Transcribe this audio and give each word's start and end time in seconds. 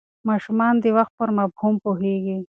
ماشومان 0.27 0.73
د 0.83 0.85
وخت 0.97 1.13
پر 1.19 1.29
مفهوم 1.39 1.73
پوهېږي. 1.83 2.37